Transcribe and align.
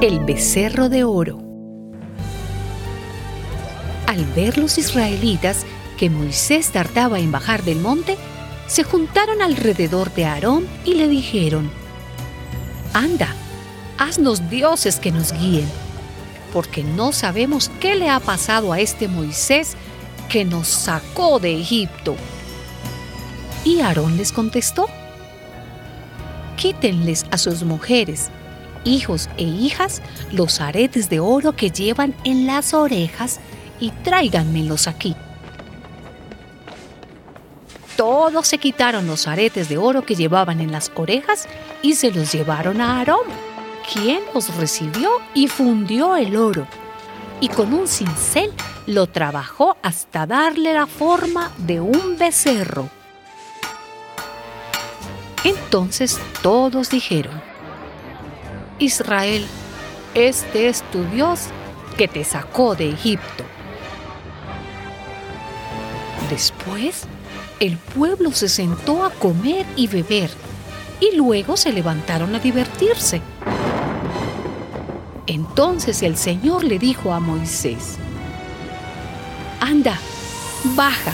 El 0.00 0.20
becerro 0.20 0.88
de 0.88 1.04
oro. 1.04 1.42
Al 4.06 4.24
ver 4.34 4.56
los 4.56 4.78
israelitas 4.78 5.66
que 5.98 6.08
Moisés 6.08 6.70
tardaba 6.70 7.18
en 7.18 7.30
bajar 7.30 7.64
del 7.64 7.80
monte, 7.80 8.16
se 8.66 8.82
juntaron 8.82 9.42
alrededor 9.42 10.10
de 10.14 10.24
Aarón 10.24 10.66
y 10.86 10.94
le 10.94 11.06
dijeron, 11.06 11.70
Anda, 12.94 13.34
haznos 13.98 14.48
dioses 14.48 14.98
que 14.98 15.12
nos 15.12 15.34
guíen, 15.34 15.68
porque 16.54 16.82
no 16.82 17.12
sabemos 17.12 17.70
qué 17.78 17.94
le 17.94 18.08
ha 18.08 18.20
pasado 18.20 18.72
a 18.72 18.80
este 18.80 19.06
Moisés 19.06 19.76
que 20.30 20.46
nos 20.46 20.66
sacó 20.66 21.40
de 21.40 21.60
Egipto. 21.60 22.16
Y 23.64 23.80
Aarón 23.80 24.16
les 24.16 24.32
contestó, 24.32 24.88
Quítenles 26.56 27.26
a 27.30 27.36
sus 27.36 27.64
mujeres 27.64 28.30
hijos 28.84 29.28
e 29.36 29.44
hijas, 29.44 30.02
los 30.32 30.60
aretes 30.60 31.08
de 31.08 31.20
oro 31.20 31.52
que 31.52 31.70
llevan 31.70 32.14
en 32.24 32.46
las 32.46 32.74
orejas 32.74 33.40
y 33.80 33.90
tráiganmelos 33.90 34.86
aquí. 34.86 35.16
Todos 37.96 38.46
se 38.46 38.58
quitaron 38.58 39.06
los 39.06 39.26
aretes 39.26 39.68
de 39.68 39.76
oro 39.76 40.02
que 40.02 40.14
llevaban 40.14 40.60
en 40.60 40.72
las 40.72 40.90
orejas 40.94 41.46
y 41.82 41.94
se 41.94 42.10
los 42.10 42.32
llevaron 42.32 42.80
a 42.80 42.98
Aarón, 42.98 43.26
quien 43.92 44.20
los 44.34 44.54
recibió 44.56 45.10
y 45.34 45.48
fundió 45.48 46.16
el 46.16 46.36
oro. 46.36 46.66
Y 47.40 47.48
con 47.48 47.74
un 47.74 47.86
cincel 47.86 48.52
lo 48.86 49.06
trabajó 49.06 49.76
hasta 49.82 50.26
darle 50.26 50.72
la 50.72 50.86
forma 50.86 51.52
de 51.58 51.80
un 51.80 52.16
becerro. 52.18 52.88
Entonces 55.44 56.18
todos 56.42 56.90
dijeron, 56.90 57.49
Israel, 58.80 59.44
este 60.14 60.68
es 60.68 60.82
tu 60.90 61.04
Dios 61.04 61.48
que 61.98 62.08
te 62.08 62.24
sacó 62.24 62.74
de 62.74 62.88
Egipto. 62.88 63.44
Después, 66.30 67.02
el 67.60 67.76
pueblo 67.76 68.32
se 68.32 68.48
sentó 68.48 69.04
a 69.04 69.10
comer 69.10 69.66
y 69.76 69.86
beber, 69.86 70.30
y 70.98 71.14
luego 71.14 71.58
se 71.58 71.72
levantaron 71.72 72.34
a 72.34 72.38
divertirse. 72.38 73.20
Entonces 75.26 76.02
el 76.02 76.16
Señor 76.16 76.64
le 76.64 76.78
dijo 76.78 77.12
a 77.12 77.20
Moisés, 77.20 77.98
Anda, 79.60 79.98
baja, 80.74 81.12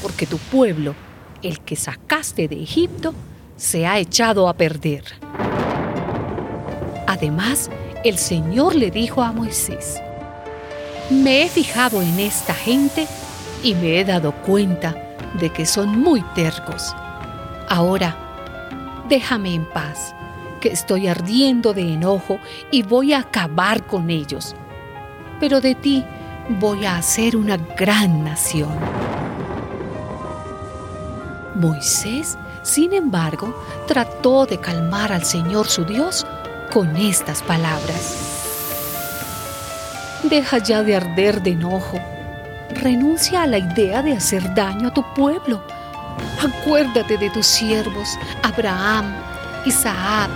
porque 0.00 0.26
tu 0.26 0.38
pueblo, 0.38 0.94
el 1.42 1.58
que 1.60 1.74
sacaste 1.74 2.46
de 2.46 2.62
Egipto, 2.62 3.14
se 3.56 3.84
ha 3.84 3.98
echado 3.98 4.48
a 4.48 4.54
perder. 4.54 5.02
Además, 7.08 7.70
el 8.04 8.18
Señor 8.18 8.74
le 8.74 8.90
dijo 8.90 9.22
a 9.22 9.32
Moisés, 9.32 9.98
me 11.08 11.42
he 11.42 11.48
fijado 11.48 12.02
en 12.02 12.18
esta 12.20 12.52
gente 12.52 13.06
y 13.62 13.74
me 13.74 13.98
he 13.98 14.04
dado 14.04 14.32
cuenta 14.32 14.94
de 15.40 15.48
que 15.50 15.64
son 15.64 15.98
muy 15.98 16.20
tercos. 16.34 16.94
Ahora, 17.66 18.14
déjame 19.08 19.54
en 19.54 19.64
paz, 19.70 20.14
que 20.60 20.68
estoy 20.68 21.08
ardiendo 21.08 21.72
de 21.72 21.94
enojo 21.94 22.40
y 22.70 22.82
voy 22.82 23.14
a 23.14 23.20
acabar 23.20 23.86
con 23.86 24.10
ellos. 24.10 24.54
Pero 25.40 25.62
de 25.62 25.74
ti 25.76 26.04
voy 26.60 26.84
a 26.84 26.98
hacer 26.98 27.36
una 27.36 27.56
gran 27.56 28.22
nación. 28.22 28.76
Moisés, 31.54 32.36
sin 32.62 32.92
embargo, 32.92 33.58
trató 33.86 34.44
de 34.44 34.60
calmar 34.60 35.10
al 35.10 35.24
Señor 35.24 35.68
su 35.68 35.86
Dios 35.86 36.26
con 36.72 36.96
estas 36.96 37.42
palabras. 37.42 38.16
Deja 40.24 40.58
ya 40.58 40.82
de 40.82 40.96
arder 40.96 41.42
de 41.42 41.50
enojo. 41.50 42.00
Renuncia 42.70 43.42
a 43.42 43.46
la 43.46 43.58
idea 43.58 44.02
de 44.02 44.12
hacer 44.12 44.54
daño 44.54 44.88
a 44.88 44.94
tu 44.94 45.02
pueblo. 45.14 45.62
Acuérdate 46.42 47.16
de 47.16 47.30
tus 47.30 47.46
siervos, 47.46 48.18
Abraham, 48.42 49.14
Isaac 49.64 50.30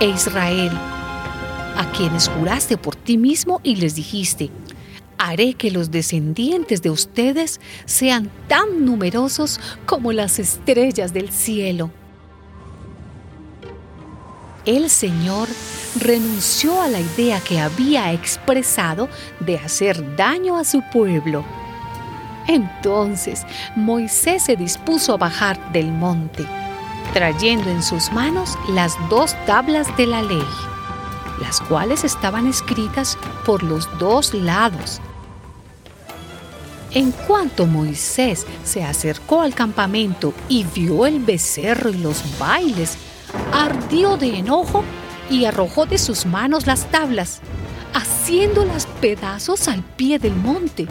e 0.00 0.08
Israel, 0.08 0.70
a 1.76 1.90
quienes 1.96 2.28
juraste 2.28 2.76
por 2.76 2.94
ti 2.96 3.16
mismo 3.16 3.60
y 3.62 3.76
les 3.76 3.94
dijiste, 3.94 4.50
haré 5.18 5.54
que 5.54 5.70
los 5.70 5.90
descendientes 5.90 6.82
de 6.82 6.90
ustedes 6.90 7.60
sean 7.86 8.30
tan 8.48 8.84
numerosos 8.84 9.60
como 9.86 10.12
las 10.12 10.38
estrellas 10.38 11.12
del 11.12 11.30
cielo 11.30 11.90
el 14.66 14.90
Señor 14.90 15.48
renunció 16.00 16.80
a 16.80 16.88
la 16.88 17.00
idea 17.00 17.40
que 17.40 17.60
había 17.60 18.12
expresado 18.12 19.08
de 19.40 19.58
hacer 19.58 20.16
daño 20.16 20.56
a 20.56 20.64
su 20.64 20.82
pueblo. 20.92 21.44
Entonces 22.46 23.44
Moisés 23.76 24.44
se 24.44 24.56
dispuso 24.56 25.14
a 25.14 25.18
bajar 25.18 25.72
del 25.72 25.90
monte, 25.90 26.46
trayendo 27.12 27.70
en 27.70 27.82
sus 27.82 28.12
manos 28.12 28.58
las 28.68 28.96
dos 29.08 29.34
tablas 29.46 29.94
de 29.96 30.06
la 30.06 30.22
ley, 30.22 30.44
las 31.40 31.60
cuales 31.60 32.04
estaban 32.04 32.46
escritas 32.46 33.16
por 33.46 33.62
los 33.62 33.88
dos 33.98 34.34
lados. 34.34 35.00
En 36.90 37.10
cuanto 37.10 37.66
Moisés 37.66 38.46
se 38.62 38.84
acercó 38.84 39.40
al 39.40 39.52
campamento 39.52 40.32
y 40.48 40.64
vio 40.64 41.06
el 41.06 41.18
becerro 41.18 41.90
y 41.90 41.98
los 41.98 42.22
bailes 42.38 42.96
ardió 43.52 44.16
de 44.16 44.38
enojo 44.38 44.84
y 45.30 45.44
arrojó 45.44 45.86
de 45.86 45.98
sus 45.98 46.26
manos 46.26 46.66
las 46.66 46.90
tablas, 46.90 47.40
haciéndolas 47.92 48.86
pedazos 49.00 49.68
al 49.68 49.82
pie 49.82 50.18
del 50.18 50.34
monte. 50.34 50.86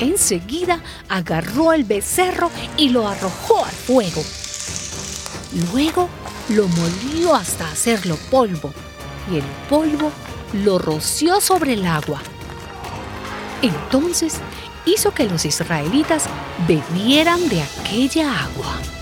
Enseguida 0.00 0.80
agarró 1.08 1.72
el 1.72 1.84
becerro 1.84 2.50
y 2.76 2.88
lo 2.88 3.06
arrojó 3.06 3.64
al 3.64 3.72
fuego. 3.72 4.22
Luego 5.72 6.08
lo 6.48 6.66
molió 6.68 7.34
hasta 7.34 7.68
hacerlo 7.68 8.18
polvo 8.30 8.72
y 9.30 9.36
el 9.36 9.44
polvo 9.68 10.10
lo 10.52 10.78
roció 10.78 11.40
sobre 11.40 11.74
el 11.74 11.86
agua. 11.86 12.20
Entonces 13.62 14.40
hizo 14.84 15.14
que 15.14 15.28
los 15.28 15.44
israelitas 15.44 16.26
bebieran 16.68 17.48
de 17.48 17.62
aquella 17.62 18.44
agua. 18.44 18.93